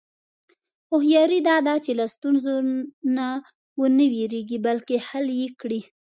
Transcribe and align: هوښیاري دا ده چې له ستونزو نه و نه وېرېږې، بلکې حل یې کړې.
هوښیاري 0.89 1.39
دا 1.49 1.57
ده 1.67 1.75
چې 1.85 1.91
له 1.99 2.05
ستونزو 2.15 2.53
نه 3.17 3.27
و 3.79 3.81
نه 3.97 4.05
وېرېږې، 4.13 4.57
بلکې 4.67 4.95
حل 5.07 5.27
یې 5.39 5.47
کړې. 5.61 5.79